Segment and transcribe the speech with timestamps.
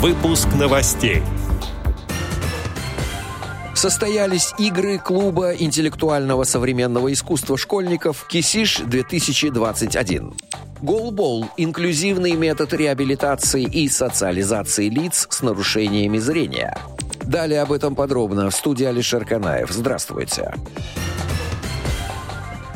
[0.00, 1.22] Выпуск новостей.
[3.74, 10.32] Состоялись игры клуба интеллектуального современного искусства школьников «Кисиш-2021».
[10.80, 16.78] Голбол– инклюзивный метод реабилитации и социализации лиц с нарушениями зрения.
[17.22, 19.70] Далее об этом подробно в студии Алишер Канаев.
[19.70, 20.54] Здравствуйте.
[20.54, 21.19] Здравствуйте.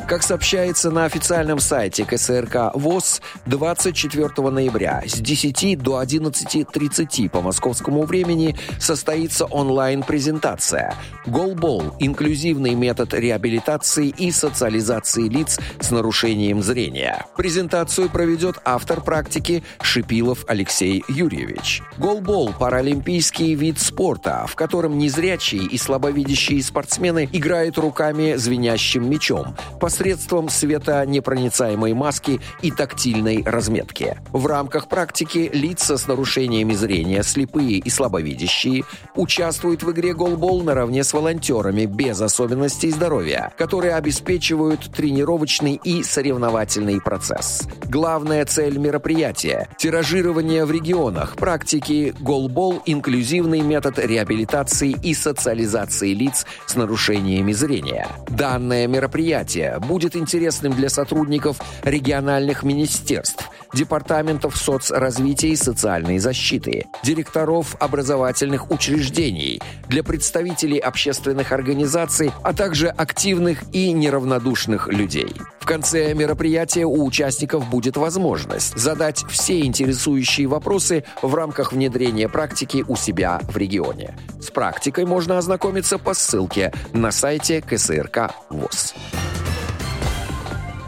[0.07, 8.03] Как сообщается на официальном сайте КСРК ВОЗ, 24 ноября с 10 до 11.30 по московскому
[8.03, 10.93] времени состоится онлайн-презентация
[11.25, 11.95] «Голбол.
[11.97, 17.25] Инклюзивный метод реабилитации и социализации лиц с нарушением зрения».
[17.35, 21.81] Презентацию проведет автор практики Шипилов Алексей Юрьевич.
[21.97, 29.55] Голбол– паралимпийский вид спорта, в котором незрячие и слабовидящие спортсмены играют руками звенящим мячом–
[29.95, 34.17] посредством светонепроницаемой маски и тактильной разметки.
[34.33, 38.83] В рамках практики лица с нарушениями зрения, слепые и слабовидящие,
[39.15, 46.99] участвуют в игре голбол наравне с волонтерами без особенностей здоровья, которые обеспечивают тренировочный и соревновательный
[46.99, 47.61] процесс.
[47.85, 56.75] Главная цель мероприятия– тиражирование в регионах практики голбол– инклюзивный метод реабилитации и социализации лиц с
[56.75, 58.09] нарушениями зрения.
[58.27, 68.71] Данное мероприятие будет интересным для сотрудников региональных министерств, департаментов соцразвития и социальной защиты, директоров образовательных
[68.71, 75.33] учреждений, для представителей общественных организаций, а также активных и неравнодушных людей.
[75.59, 82.85] В конце мероприятия у участников будет возможность задать все интересующие вопросы в рамках внедрения практики
[82.87, 84.15] у себя в регионе.
[84.39, 88.93] С практикой можно ознакомиться по ссылке на сайте КСРК ВОЗ.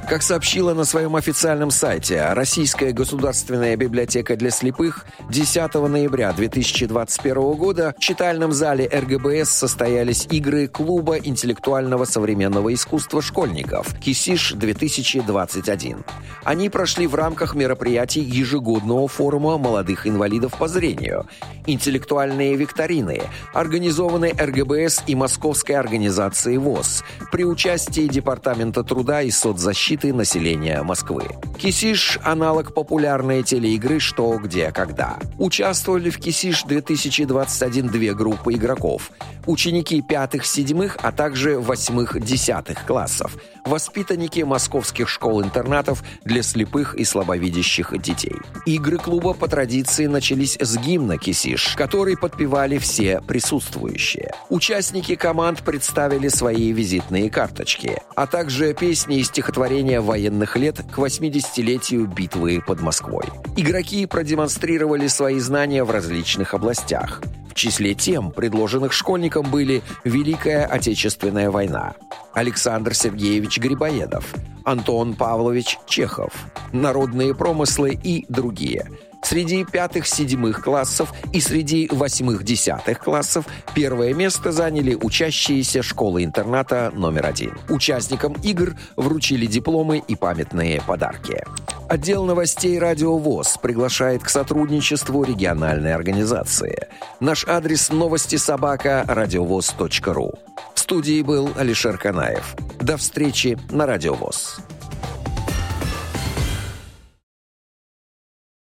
[0.07, 7.93] Как сообщила на своем официальном сайте Российская государственная библиотека для слепых, 10 ноября 2021 года
[7.97, 16.05] в читальном зале РГБС состоялись игры Клуба интеллектуального современного искусства школьников «Кисиш-2021».
[16.45, 21.27] Они прошли в рамках мероприятий ежегодного форума молодых инвалидов по зрению,
[21.65, 23.23] интеллектуальные викторины,
[23.53, 31.27] организованные РГБС и Московской организацией ВОЗ при участии Департамента труда и соцзащиты защиты населения Москвы.
[31.57, 35.17] Кисиш– аналог популярной телеигры «Что, где, когда».
[35.39, 39.11] Участвовали в Кисиш-2021 две группы игроков–
[39.47, 48.35] ученики пятых-седьмых, а также восьмых-десятых классов, воспитанники московских школ-интернатов для слепых и слабовидящих детей.
[48.65, 54.33] Игры клуба по традиции начались с гимна Кисиш, который подпевали все присутствующие.
[54.49, 60.97] Участники команд представили свои визитные карточки, а также песни и стихотворения вспоминания военных лет к
[60.97, 63.25] 80-летию битвы под Москвой.
[63.55, 67.21] Игроки продемонстрировали свои знания в различных областях.
[67.49, 71.95] В числе тем, предложенных школьникам, были Великая Отечественная война,
[72.33, 76.33] Александр Сергеевич Грибоедов, Антон Павлович Чехов,
[76.73, 78.89] народные промыслы и другие–
[79.21, 87.57] Среди пятых-седьмых классов и среди восьмых-десятых классов первое место заняли учащиеся школы-интерната номер один.
[87.69, 91.43] Участникам игр вручили дипломы и памятные подарки.
[91.89, 96.87] Отдел новостей «Радио ВОЗ» приглашает к сотрудничеству региональной организации.
[97.21, 100.33] Наш адрес новости собака радиовоз.ру.
[100.75, 102.55] В студии был Алишер Канаев.
[102.81, 104.59] До встречи на «Радио ВОЗ».